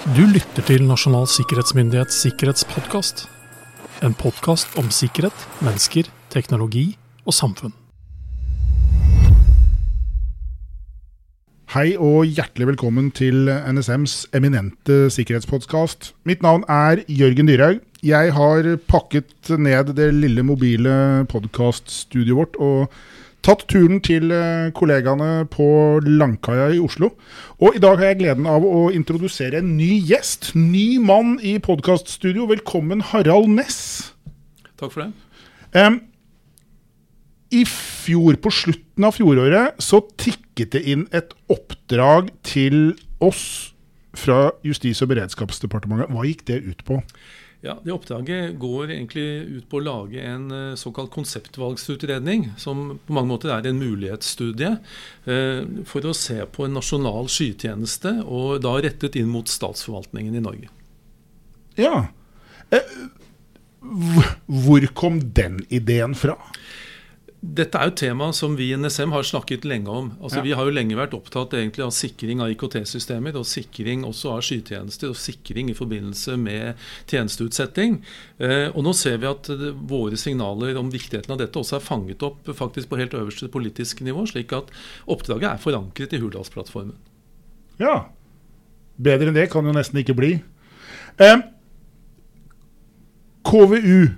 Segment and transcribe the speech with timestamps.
[0.00, 3.26] Du lytter til Nasjonal sikkerhetsmyndighets sikkerhetspodkast.
[4.00, 6.86] En podkast om sikkerhet, mennesker, teknologi
[7.28, 7.74] og samfunn.
[11.74, 16.14] Hei og hjertelig velkommen til NSMs eminente sikkerhetspodkast.
[16.24, 17.84] Mitt navn er Jørgen Dyrhaug.
[18.00, 23.02] Jeg har pakket ned det lille mobile podkaststudioet vårt og
[23.46, 25.66] tatt turen til eh, kollegaene på
[26.04, 27.12] Langkaia i Oslo.
[27.60, 30.52] Og i dag har jeg gleden av å introdusere en ny gjest.
[30.58, 32.48] Ny mann i podkaststudio.
[32.50, 33.80] Velkommen, Harald Næss.
[34.80, 35.10] Takk for det.
[35.76, 36.00] Um,
[37.54, 43.74] I fjor, på slutten av fjoråret, så tikket det inn et oppdrag til oss
[44.16, 46.10] fra Justis- og beredskapsdepartementet.
[46.10, 47.00] Hva gikk det ut på?
[47.60, 53.12] Ja, det Oppdraget går egentlig ut på å lage en eh, såkalt konseptvalgsutredning, som på
[53.12, 54.78] mange måter er en mulighetsstudie,
[55.28, 60.44] eh, for å se på en nasjonal skytjeneste, og da rettet inn mot statsforvaltningen i
[60.46, 60.72] Norge.
[61.76, 62.06] Ja.
[62.72, 62.94] Eh,
[64.46, 66.38] hvor kom den ideen fra?
[67.40, 70.10] Dette er jo et tema som vi i NSM har snakket lenge om.
[70.20, 70.42] Altså, Ja.
[70.42, 74.42] Vi har jo lenge vært opptatt egentlig av sikring av IKT-systemer, og sikring også av
[74.44, 76.76] skytjenester, og sikring i forbindelse med
[77.08, 78.02] tjenesteutsetting.
[78.38, 82.22] Eh, og nå ser vi at våre signaler om viktigheten av dette også er fanget
[82.22, 84.68] opp faktisk på helt øverste politiske nivå, slik at
[85.08, 86.96] oppdraget er forankret i Hurdalsplattformen.
[87.78, 88.10] Ja.
[89.00, 90.42] Bedre enn det kan jo nesten ikke bli.
[91.18, 91.40] Eh,
[93.44, 94.12] KVU,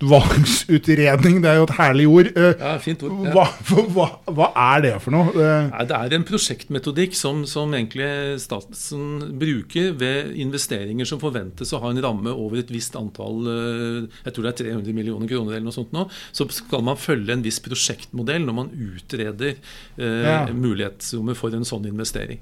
[0.00, 2.26] konseptvalgsutredning, det er jo et herlig ord.
[2.36, 3.24] Eh, Ja, fint ord.
[3.26, 3.32] Ja.
[3.32, 5.30] hva, hva, hva er det for noe?
[5.34, 11.72] Eh, Nei, Det er en prosjektmetodikk som, som egentlig staten bruker ved investeringer som forventes
[11.72, 15.28] å ha en ramme over et visst antall eh, Jeg tror det er 300 millioner
[15.30, 16.06] kroner eller noe sånt nå.
[16.32, 20.46] Så skal man følge en viss prosjektmodell når man utreder eh, Ja.
[20.52, 22.40] mulighetsrommet for en sånn investering.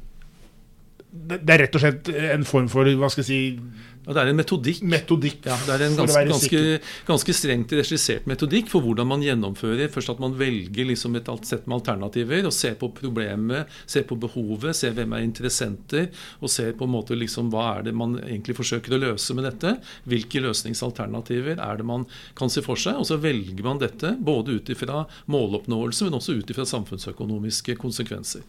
[1.14, 4.36] Det, er rett og slett en form for hva skal jeg si, det er en
[4.36, 4.82] metodikk.
[4.84, 6.62] metodikk Ja, Det er en ganske, ganske,
[7.08, 9.88] ganske strengt regissert metodikk for hvordan man gjennomfører.
[9.92, 14.18] Først at man velger liksom et sett med alternativer og ser på problemet, ser på
[14.20, 16.10] behovet, ser hvem er interessenter,
[16.42, 19.48] og ser på en måte liksom hva er det man egentlig forsøker å løse med
[19.48, 19.78] dette.
[20.04, 22.04] Hvilke løsningsalternativer er det man
[22.36, 23.00] kan se for seg?
[23.00, 28.44] Og så velger man dette både ut ifra måloppnåelse, men også ut ifra samfunnsøkonomiske konsekvenser.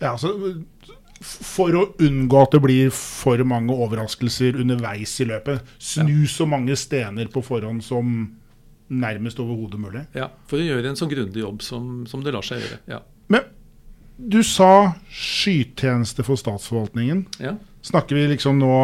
[0.00, 0.32] Ja, så
[1.20, 6.76] for å unngå at det blir for mange overraskelser underveis i løpet, snu så mange
[6.80, 8.14] stener på forhånd som
[8.90, 10.04] nærmest overhodet mulig.
[10.16, 12.80] Ja, For å gjøre en så grundig jobb som, som det lar seg gjøre.
[12.90, 13.02] Ja.
[13.30, 13.46] Men
[14.16, 17.24] du sa skytjeneste for statsforvaltningen.
[17.40, 17.54] Ja.
[17.86, 18.74] Snakker vi liksom nå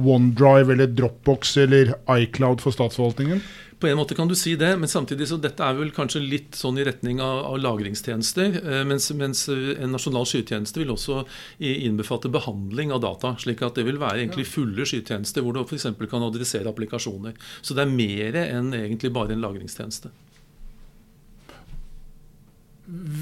[0.00, 3.42] OneDrive eller Dropbox eller iCloud for statsforvaltningen?
[3.82, 6.54] På en måte kan du si det, men samtidig så dette er vel kanskje litt
[6.54, 8.60] sånn i retning av, av lagringstjenester.
[8.62, 11.24] eh, Mens, mens eh, en nasjonal skytjeneste vil også
[11.58, 13.32] innbefatte behandling av data.
[13.42, 15.88] slik at det vil være egentlig fulle skytjenester hvor du f.eks.
[16.06, 17.34] kan adressere applikasjoner.
[17.58, 20.14] Så det er mer enn egentlig bare en lagringstjeneste.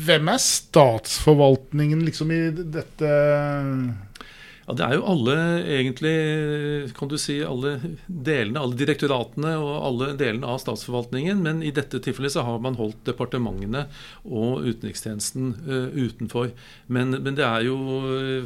[0.04, 2.42] Hvem er statsforvaltningen liksom i
[2.76, 3.16] dette
[4.70, 5.34] Ja, Det er jo alle
[5.66, 6.10] egentlig,
[6.94, 7.72] kan du si, alle
[8.06, 11.40] delene, alle direktoratene og alle delene av statsforvaltningen.
[11.42, 13.88] Men i dette tilfellet så har man holdt departementene
[14.22, 16.52] og utenrikstjenesten eh, utenfor.
[16.86, 17.80] Men, men det er jo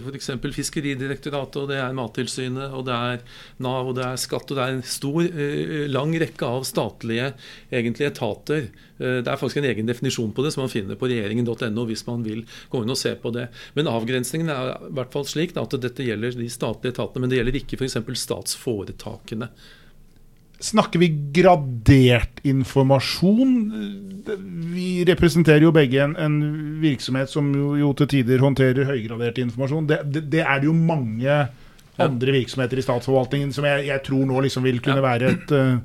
[0.06, 0.32] f.eks.
[0.54, 3.20] Fiskeridirektoratet, og det er Mattilsynet, og det er
[3.60, 7.34] Nav, og det er skatt, og det er en stor, eh, lang rekke av statlige
[7.68, 8.70] egentlig etater.
[9.00, 12.06] Eh, Det er faktisk en egen definisjon på det som man finner på regjeringen.no hvis
[12.06, 13.48] man vil gå inn og se på det.
[13.74, 17.40] Men avgrensningen er i hvert fall slik at dette gjelder de statlige etatene, men det
[17.40, 17.98] gjelder ikke f.eks.
[18.22, 19.50] statsforetakene.
[20.64, 23.50] Snakker vi gradert informasjon?
[24.72, 26.38] Vi representerer jo begge en, en
[26.80, 29.90] virksomhet som jo, jo til tider håndterer høygradert informasjon.
[29.90, 31.42] Det, det, det er det jo mange
[32.02, 35.78] andre virksomheter i statsforvaltningen som jeg, jeg tror nå liksom vil kunne være et, eh,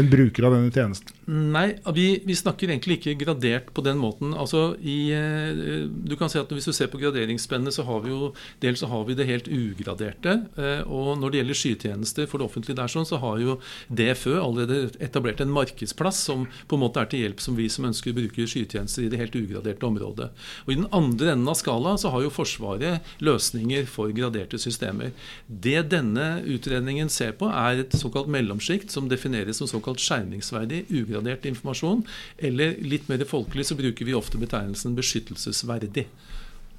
[0.00, 1.14] en bruker av denne tjenesten.
[1.24, 4.34] Nei, vi, vi snakker egentlig ikke gradert på den måten.
[4.36, 8.12] Altså, i, eh, du kan si at Hvis du ser på graderingsspennet, så har vi
[8.12, 10.34] jo dels så har vi det helt ugraderte.
[10.60, 13.56] eh, Og når det gjelder skytjenester for det offentlige, der sånn, så har jo
[13.88, 17.88] DFØ allerede etablert en markedsplass som på en måte er til hjelp som vi som
[17.88, 20.30] ønsker å bruke skytjenester i det helt ugraderte området.
[20.66, 25.12] Og I den andre enden av skala så har jo Forsvaret løsninger for graderte systemer.
[25.60, 31.46] Det denne utredningen ser på, er et såkalt mellomsjikt som defineres som såkalt skjermingsverdig ugradert
[31.48, 32.02] informasjon.
[32.38, 36.06] Eller litt mer folkelig så bruker vi ofte betegnelsen beskyttelsesverdig.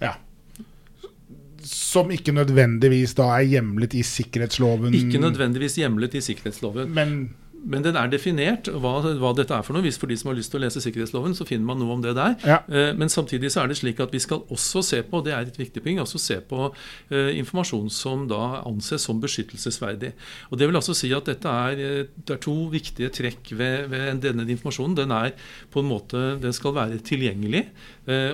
[0.02, 0.16] Ja.
[1.66, 4.94] Som ikke nødvendigvis da er hjemlet i sikkerhetsloven.
[4.98, 6.92] Ikke nødvendigvis hjemlet i sikkerhetsloven.
[6.94, 7.18] Men
[7.66, 9.84] men den er definert, hva, hva, dette er for noe.
[9.86, 12.04] Hvis for de som har lyst til å lese sikkerhetsloven, så finner man noe om
[12.04, 12.36] det der.
[12.46, 12.60] Ja.
[12.70, 15.50] Eh, men samtidig så er det slik at vi skal også se på, det er
[15.50, 20.14] et viktig poeng, også se på eh, informasjon som da anses som beskyttelsesverdig.
[20.52, 23.90] Og Det vil altså si at dette er, eh, det er to viktige trekk ved,
[23.94, 25.00] ved denne informasjonen.
[25.02, 25.34] Den er
[25.74, 27.66] på en måte, den skal være tilgjengelig,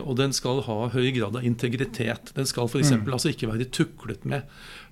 [0.04, 2.34] og den skal ha høy grad av integritet.
[2.36, 2.92] Den skal f.eks.
[2.92, 3.08] Mm.
[3.08, 4.44] altså ikke være tuklet med.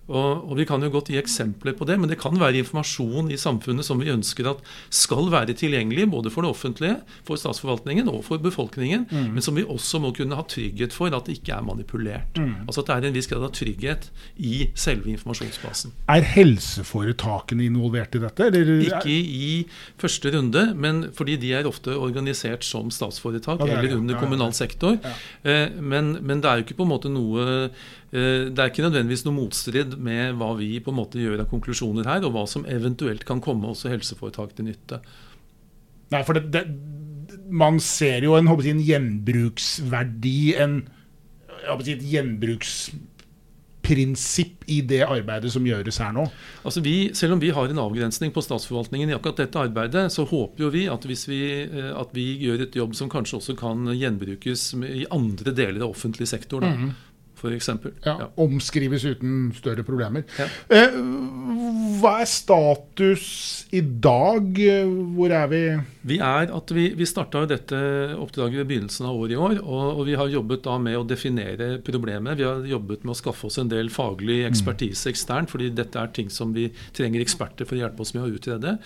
[0.09, 3.29] Og, og Vi kan jo godt gi eksempler på det, men det kan være informasjon
[3.31, 6.95] i samfunnet som vi ønsker at skal være tilgjengelig både for det offentlige,
[7.27, 9.33] for statsforvaltningen og for befolkningen, Mm.
[9.33, 12.37] men som vi også må kunne ha trygghet for at det ikke er manipulert.
[12.37, 12.65] Mm.
[12.67, 15.91] Altså at det er en viss grad av trygghet i selve informasjonsbasen.
[16.09, 16.21] Er
[16.83, 18.47] helseforetakene involvert i dette?
[18.49, 18.71] Eller?
[18.87, 19.67] Ikke i
[20.01, 24.19] første runde, men fordi de er ofte organisert som statsforetak Ja, er eller under Ja,
[24.19, 24.97] ja, kommunal sektor.
[25.43, 27.69] Eh, Men, men det er jo ikke på en måte noe
[28.09, 32.09] Det er ikke nødvendigvis noe motstrid med hva vi på en måte gjør av konklusjoner
[32.09, 34.97] her, og hva som eventuelt kan komme også helseforetak til nytte.
[36.09, 36.63] Nei, for det, det,
[37.49, 40.73] man ser jo en, jeg, en gjenbruksverdi, en,
[41.59, 46.25] jeg et gjenbruksprinsipp i det arbeidet som gjøres her nå.
[46.63, 50.21] Altså vi, selv om vi har en avgrensning på statsforvaltningen i akkurat dette arbeidet, så
[50.29, 53.53] håper jo vi at hvis vi, eh, at vi gjør et jobb som kanskje også
[53.59, 56.59] kan gjenbrukes i andre deler av offentlig sektor.
[56.65, 56.71] Da,
[57.39, 57.93] for eksempel.
[58.05, 58.27] Ja, Ja.
[58.43, 60.23] Omskrives uten større problemer.
[60.39, 60.45] Ja.
[60.69, 60.95] Eh,
[61.99, 64.53] hva er status i dag?
[65.15, 65.61] Hvor er vi?
[66.09, 67.75] Vi er at vi, vi starta dette
[68.19, 69.57] oppdraget ved begynnelsen av året i år.
[69.63, 72.37] Og, og vi har jobbet da med å definere problemet.
[72.39, 76.07] Vi har jobbet med å skaffe oss en del faglig ekspertise eksternt, fordi dette er
[76.15, 78.77] ting som vi trenger eksperter for å hjelpe oss med å utrede.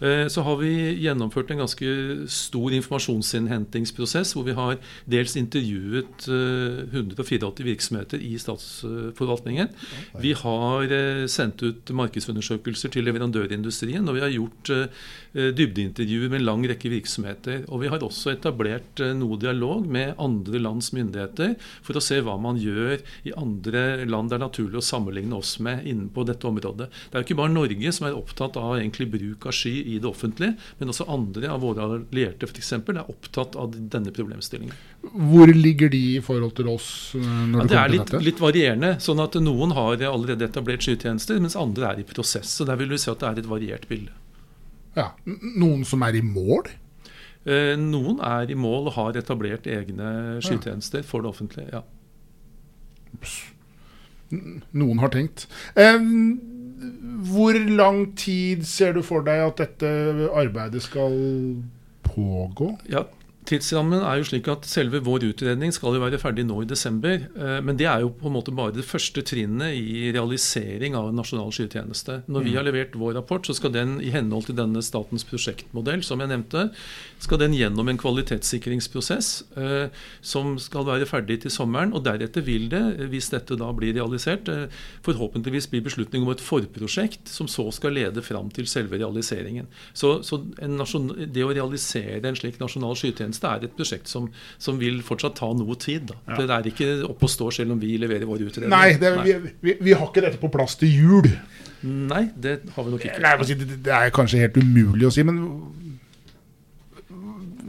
[0.00, 0.72] Eh, Så har vi
[1.04, 1.86] gjennomført en ganske
[2.30, 4.76] stor informasjonsinnhentingsprosess, hvor vi har
[5.10, 9.68] dels intervjuet eh, 184 virksomheter i statsforvaltningen.
[10.20, 16.40] Vi har eh, sendt ut markedsundersøkelser til leverandørindustrien, og vi har gjort eh, dybdeintervjuer med
[16.40, 17.64] en lang rekke virksomheter.
[17.70, 22.20] Og vi har også etablert eh, noe dialog med andre lands myndigheter for å se
[22.24, 26.48] hva man gjør i andre land det er naturlig å sammenligne oss med innenpå dette
[26.48, 26.88] området.
[26.88, 29.98] Det er jo ikke bare Norge som er opptatt av egentlig bruk av sky i
[30.00, 34.76] det offentlige, men også andre av våre allierte eksempel, er opptatt av denne problemstillingen.
[35.02, 36.88] Hvor ligger de i forhold til oss?
[37.16, 38.90] Ja, det det er kommer litt, litt varierende.
[39.00, 42.48] sånn at Noen har allerede etablert skytjenester, mens andre er i prosess.
[42.58, 44.12] så Der vil vi se at det er et variert bilde.
[44.96, 45.10] Ja.
[45.26, 46.68] Noen som er i mål?
[47.46, 51.72] Eh, Noen er i mål og har etablert egne skytjenester for det offentlige.
[51.72, 51.82] ja.
[54.72, 55.46] Noen har tenkt.
[55.76, 55.98] Eh,
[57.28, 59.90] hvor lang tid ser du for deg at dette
[60.32, 61.12] arbeidet skal
[62.08, 62.70] pågå?
[62.88, 63.04] Ja,
[63.42, 67.24] Tidsrammen er jo slik at Selve vår utredning skal jo være ferdig nå i desember.
[67.34, 71.08] eh, Men det er jo på en måte bare det første trinnet i realisering av
[71.08, 72.22] en nasjonal skytjeneste.
[72.28, 76.04] Når vi har levert vår rapport, så skal den i henhold til denne statens prosjektmodell,
[76.06, 76.70] som jeg nevnte,
[77.18, 79.90] skal den gjennom en kvalitetssikringsprosess eh,
[80.22, 81.92] som skal være ferdig til sommeren.
[81.92, 84.46] og Deretter vil det, eh, hvis dette da blir realisert,
[85.02, 89.66] forhåpentligvis bli beslutning om et forprosjekt som så skal lede fram til selve realiseringen.
[89.92, 94.28] Så, så en nasjon, det å realisere en slik nasjonal skytjeneste er et prosjekt som,
[94.62, 96.12] som vil fortsatt ta noe tid.
[96.28, 96.38] Ja.
[96.38, 98.72] Det er ikke oppe og stå selv om vi leverer vår utredning.
[98.72, 101.30] Nei, det, vi, vi, vi har ikke dette på plass til jul.
[101.82, 103.22] Nei, det har vi nok ikke.
[103.24, 105.40] Nei, si, det, det er kanskje helt umulig å si, men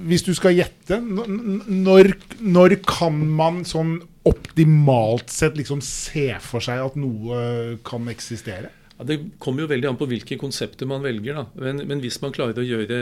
[0.04, 2.14] hvis du skal gjette, når,
[2.44, 8.72] når kan man sånn optimalt sett liksom se for seg at noe kan eksistere?
[9.04, 11.42] Ja, det kommer jo veldig an på hvilke konsepter man velger.
[11.60, 12.98] Men, men hvis man klarer å gjøre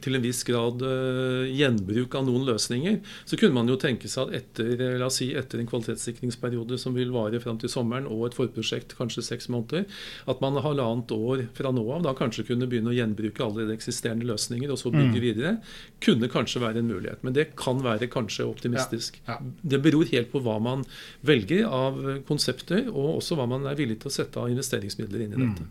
[0.00, 4.30] til en viss grad uh, gjenbruk av noen løsninger, så kunne man jo tenke seg
[4.30, 8.08] at etter, eh, la oss si, etter en kvalitetssikringsperiode som vil vare fram til sommeren,
[8.08, 9.84] og et forprosjekt kanskje seks måneder,
[10.30, 14.28] at man halvannet år fra nå av da kanskje kunne begynne å gjenbruke allerede eksisterende
[14.28, 15.54] løsninger og så bygge videre,
[16.00, 17.24] kunne kanskje være en mulighet.
[17.26, 19.20] Men det kan være kanskje optimistisk.
[19.26, 19.52] Ja, ja.
[19.74, 20.86] Det beror helt på hva man
[21.26, 21.98] velger av
[22.28, 25.66] konsepter, og også hva man er villig til å sette av investeringsmidler inn i dette.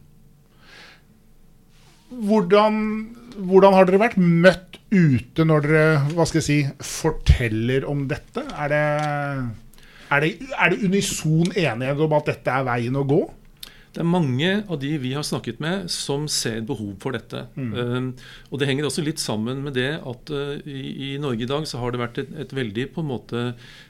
[2.10, 2.76] Hvordan,
[3.38, 5.84] hvordan har dere vært møtt ute når dere
[6.16, 8.44] hva skal jeg si, forteller om dette?
[8.50, 8.86] Er det,
[10.10, 13.22] er det, er det unison enighet om at dette er veien å gå?
[13.90, 17.48] Det er mange av de vi har snakket med, som ser behov for dette.
[17.58, 18.12] Um,
[18.52, 21.66] og Det henger også litt sammen med det at uh, i, i Norge i dag
[21.70, 23.44] så har det vært et, et veldig på en måte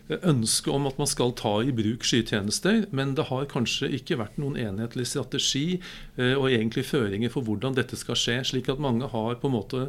[0.09, 4.39] ønske om at man skal ta i bruk skytjenester, men det har kanskje ikke vært
[4.41, 5.79] noen enhetlig strategi
[6.17, 8.39] eh, og egentlig føringer for hvordan dette skal skje.
[8.49, 9.83] Slik at mange har på en måte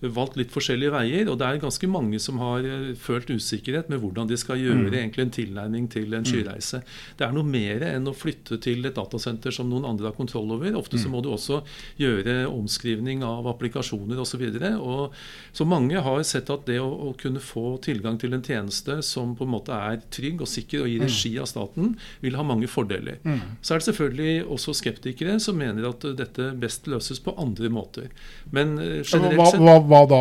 [0.00, 1.30] valgt litt forskjellige veier.
[1.30, 4.88] Og det er ganske mange som har eh, følt usikkerhet med hvordan de skal gjøre
[4.88, 4.96] mm.
[5.00, 6.30] egentlig en tilnærming til en mm.
[6.30, 6.82] skyreise.
[7.18, 10.56] Det er noe mer enn å flytte til et datasenter som noen andre har kontroll
[10.56, 10.72] over.
[10.80, 11.16] Ofte så mm.
[11.16, 11.60] må du også
[12.00, 14.46] gjøre omskrivning av applikasjoner osv.
[14.56, 15.14] Så og
[15.56, 19.34] så mange har sett at det å, å kunne få tilgang til en tjeneste som
[19.36, 22.44] på en måte måte er trygg og sikker og i regi av staten, vil ha
[22.46, 23.18] mange fordeler.
[23.24, 23.58] Mm.
[23.60, 28.10] Så er det selvfølgelig også skeptikere som mener at dette best løses på andre måter.
[28.50, 30.20] Men eh, generelt sett hva, hva, da?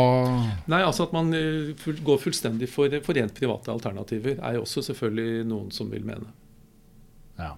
[0.71, 1.29] Nei, altså At man
[1.77, 6.05] full, går fullstendig for, for rent private alternativer, er jo også selvfølgelig noen som vil
[6.05, 6.31] mene.
[7.37, 7.53] Ja.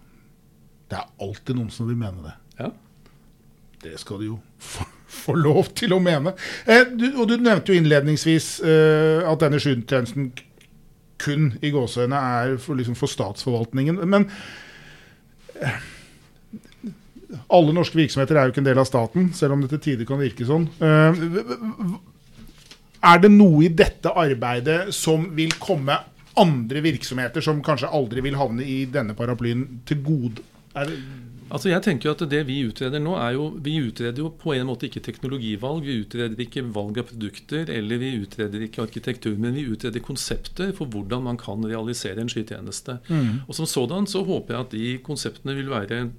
[0.88, 2.36] Det er alltid noen som vil mene det.
[2.60, 2.72] Ja.
[3.84, 4.38] Det skal du jo
[5.08, 6.34] få lov til å mene.
[6.67, 10.32] Eh, du, og Du nevnte jo innledningsvis eh, at denne skytjenesten
[11.21, 14.01] kun i gåseøyne er for, liksom, for statsforvaltningen.
[14.09, 14.27] Men
[15.62, 15.79] eh,
[17.53, 20.09] alle norske virksomheter er jo ikke en del av staten, selv om det til tider
[20.09, 20.67] kan virke sånn.
[20.83, 21.24] Eh,
[23.07, 25.97] er det noe i dette arbeidet som vil komme
[26.38, 30.45] andre virksomheter som kanskje aldri vil havne i denne paraplyen, til gode?
[30.77, 31.00] Er det
[31.48, 34.54] Altså jeg tenker jo at Det vi utreder nå, er jo Vi utreder jo på
[34.56, 35.86] en måte ikke teknologivalg.
[35.86, 39.38] Vi utreder ikke valg av produkter, eller vi utreder ikke arkitektur.
[39.39, 43.00] Men vi utreder konsepter for hvordan man kan realisere en skytjeneste.
[43.08, 43.48] Mm.
[43.48, 46.10] Og Som sådan så håper jeg at de konseptene vil være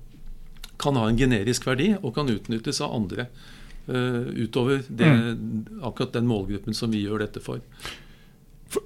[0.78, 3.28] kan ha en generisk verdi og kan utnyttes av andre.
[3.88, 5.80] Uh, utover det, mm.
[5.82, 7.62] akkurat den målgruppen som vi gjør dette for.
[8.68, 8.84] for.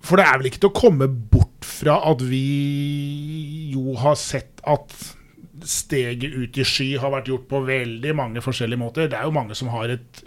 [0.00, 4.62] For det er vel ikke til å komme bort fra at vi jo har sett
[4.68, 4.94] at
[5.68, 9.10] steget ut i sky har vært gjort på veldig mange forskjellige måter.
[9.10, 10.22] Det er jo mange som har et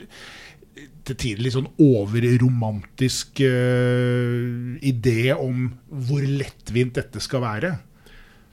[1.04, 7.74] til tider litt sånn overromantisk uh, idé om hvor lettvint dette skal være.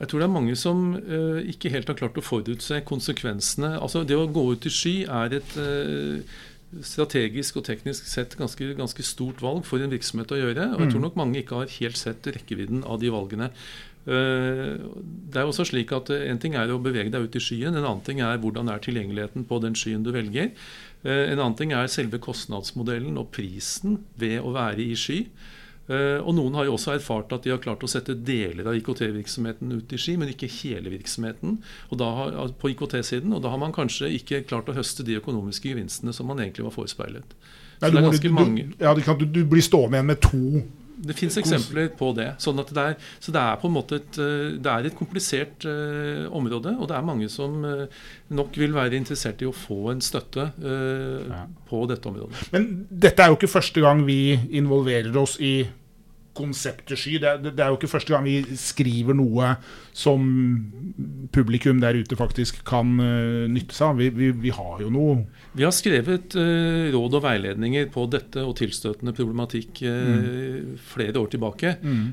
[0.01, 3.77] Jeg tror det er mange som uh, ikke helt har klart å forutse konsekvensene.
[3.79, 6.41] Altså Det å gå ut i sky er et uh,
[6.87, 10.69] strategisk og teknisk sett ganske, ganske, stort valg for en virksomhet å gjøre.
[10.77, 11.07] Og jeg tror mm.
[11.09, 13.51] nok mange ikke har helt sett rekkevidden av de valgene.
[14.09, 14.77] Eh,
[15.31, 17.75] det er også slik at eh, En ting er å bevege deg ut i skyen,
[17.75, 20.55] en annen ting er hvordan er tilgjengeligheten på den skyen du velger.
[21.03, 25.25] Eh, en annen ting er selve kostnadsmodellen og prisen ved å være i sky.
[25.91, 29.73] Og Noen har jo også erfart at de har klart å sette deler av IKT-virksomheten
[29.75, 31.57] ut i ski, men ikke hele virksomheten
[31.91, 33.33] har, på IKT-siden.
[33.35, 36.69] Og da har man kanskje ikke klart å høste de økonomiske gevinstene som man egentlig
[36.69, 37.35] var forespeilet.
[37.81, 38.69] Så Nei, det er ganske du, mange...
[38.79, 40.63] Ja, du, du, blir stående igjen med to
[41.01, 42.27] det fins eksempler på det.
[42.43, 45.65] Sånn det er, så det er på en måte et, eh, det er et komplisert
[45.65, 47.87] uh, område, og det er mange som uh,
[48.37, 51.43] nok vil være interessert i å få en støtte uh, ja.
[51.71, 52.51] på dette området.
[52.53, 55.55] Men dette er jo ikke første gang vi involverer oss i
[56.37, 57.17] konseptet sky.
[57.21, 59.55] Det, det, det, er jo ikke første gang vi skriver noe
[59.97, 60.23] som
[61.35, 64.01] publikum der ute faktisk kan uh, nytte seg av.
[64.01, 65.17] Vi, vi, vi, har jo noe
[65.59, 70.79] Vi har skrevet uh, råd og veiledninger på dette og tilstøtende problematikk uh, mm.
[70.93, 71.75] flere år tilbake.
[71.81, 72.07] Mm.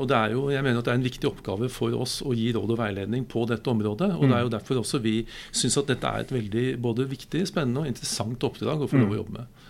[0.00, 2.34] og det er jo, jeg mener at det er en viktig oppgave for oss å
[2.36, 4.12] gi råd og veiledning på dette området.
[4.16, 4.30] Og mm.
[4.30, 5.16] det er jo derfor også vi
[5.50, 9.10] syns at dette er et veldig både viktig, spennende og interessant oppdrag å få lov
[9.10, 9.20] å mm.
[9.22, 9.66] jobbe med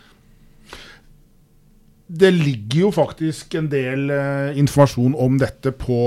[2.11, 5.99] det ligger jo faktisk en del eh, informasjon om dette på,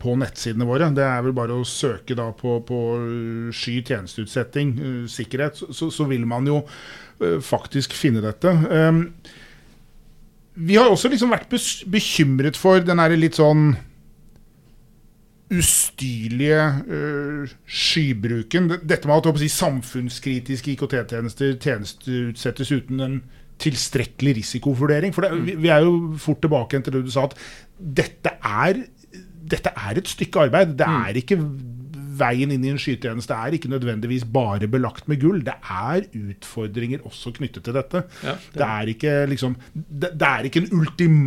[0.00, 0.88] på, nettsidene våre.
[0.94, 2.80] Det er vel bare å søke da på, på
[3.54, 8.50] sky tjenesteutsetting, uh, sikkerhet, så, så, vil man jo uh, faktisk finne dette.
[8.50, 9.04] Um,
[10.58, 11.54] vi har også liksom vært
[11.86, 13.76] bekymret for den litt sånn
[15.54, 16.64] ustyrlige
[17.64, 18.66] skybruken.
[18.82, 23.20] Dette med at si, samfunnskritiske IKT-tjenester tjenesteutsettes uten en
[23.62, 25.14] tilstrekkelig risikovurdering.
[25.14, 27.34] For det, vi er jo fort tilbake til det du sa, at
[27.78, 28.84] dette er,
[29.54, 30.76] dette er et stykke arbeid.
[30.78, 31.02] Det mm.
[31.08, 31.40] er ikke
[32.18, 35.42] veien inn i en skytjeneste er ikke nødvendigvis bare belagt med gull.
[35.46, 38.04] Det er utfordringer også knyttet til dette.
[38.24, 41.18] Ja, det, det, er ikke liksom det, det, er ikke en ultim...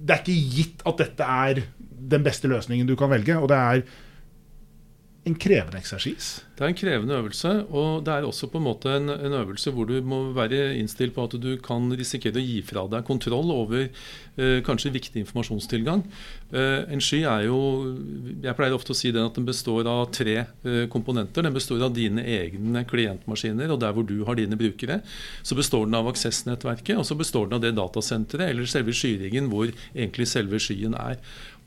[0.00, 1.64] Det er ikke gitt at dette er
[2.10, 3.38] den beste løsningen du kan velge.
[3.38, 3.84] Og det er
[5.28, 6.38] en krevende eksersis.
[6.56, 9.72] Det er en krevende øvelse, og det er også på en måte en, en, øvelse
[9.72, 13.52] hvor du må være innstilt på at du kan risikere å gi fra deg kontroll
[13.52, 16.06] over eh, kanskje viktig informasjonstilgang.
[16.52, 17.60] Eh, en sky er jo
[18.42, 21.44] Jeg pleier ofte å si den at den består av tre eh, komponenter.
[21.44, 25.02] Den består av dine egne klientmaskiner og der hvor du har dine brukere.
[25.42, 29.52] Så består den av aksessnettverket, og så består den av det datasenteret eller selve skyringen
[29.52, 31.20] hvor egentlig selve skyen er.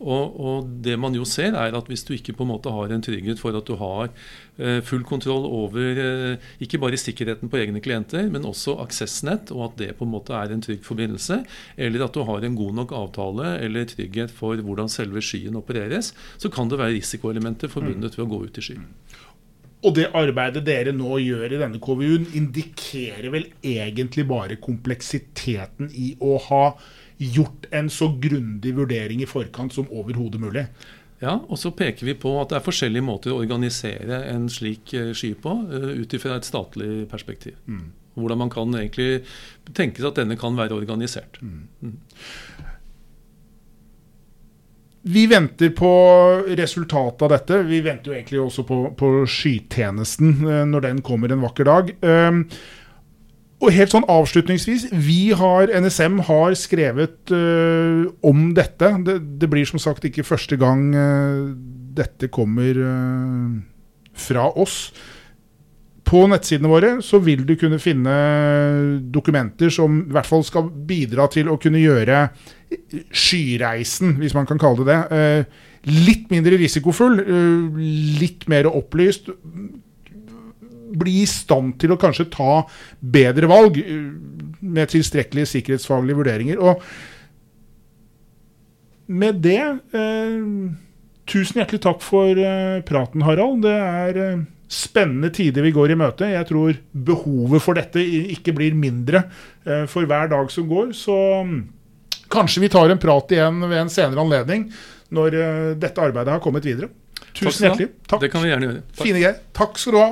[0.04, 2.92] Og, og, det man jo ser, er at hvis du ikke på en måte har
[2.92, 4.10] en trygghet for at du har
[4.58, 9.68] eh, full kontroll over eh, ikke bare sikkerheten på egne klienter, men også aksessnett, og
[9.70, 11.42] at det på en måte er en trygg forbindelse,
[11.78, 16.14] eller at du har en god nok avtale eller trygghet for hvordan selve skyen opereres,
[16.38, 18.90] så kan det være risikoelementer forbundet ved å gå ut i skyen.
[19.84, 26.14] Og det arbeidet dere nå gjør i denne KVU-en, indikerer vel egentlig bare kompleksiteten i
[26.24, 26.66] å ha
[27.20, 30.66] gjort en så grundig vurdering i forkant som overhodet mulig.
[31.22, 34.94] Ja, og så peker vi på at det er forskjellige måter å organisere en slik
[34.98, 37.56] eh, sky på, uh, ut ifra et statlig perspektiv.
[37.68, 37.92] Mm.
[38.20, 39.24] Hvordan man kan egentlig
[39.74, 41.40] tenke seg at denne kan være organisert.
[41.42, 41.64] Mm.
[41.82, 41.98] Mm.
[45.14, 45.94] Vi venter på
[46.56, 47.58] resultatet av dette.
[47.68, 51.94] Vi venter jo egentlig også på, på skytjenesten uh, når den kommer en vakker dag.
[52.04, 52.44] Uh,
[53.64, 58.90] og helt sånn avslutningsvis, vi har, NSM har skrevet uh, om dette.
[59.06, 61.54] Det, det, blir som sagt ikke første gang uh,
[61.96, 63.54] dette kommer uh,
[64.12, 64.90] fra oss.
[66.04, 68.14] På nettsidene våre så vil du kunne finne
[69.16, 72.26] dokumenter som i hvert fall skal bidra til å kunne gjøre
[73.16, 77.22] skyreisen, hvis man kan kalle det det, litt mindre risikofull,
[78.20, 79.32] litt mer opplyst
[80.94, 82.64] bli i stand til å kanskje ta
[83.00, 84.08] bedre valg eh,
[84.62, 86.62] med tilstrekkelige sikkerhetsfaglige vurderinger.
[86.62, 86.74] Og
[89.14, 89.62] med det
[89.98, 90.40] eh,
[91.24, 93.62] Tusen hjertelig takk for eh, praten, Harald.
[93.64, 96.28] Det er eh, spennende tider vi går i møte.
[96.28, 98.04] Jeg tror behovet for dette
[98.36, 99.24] ikke blir mindre
[99.64, 100.92] eh, for hver dag som går.
[100.98, 101.16] Så
[101.48, 101.62] mm,
[102.34, 104.68] kanskje vi tar en prat igjen ved en senere anledning
[105.14, 106.92] når eh, dette arbeidet har kommet videre.
[107.34, 107.94] Tusen hjertelig.
[108.04, 108.26] Takk.
[108.26, 108.84] Det kan vi gjerne gjøre.
[108.90, 109.04] Takk.
[109.06, 109.42] Fine greier.
[109.56, 110.12] Takk skal du ha.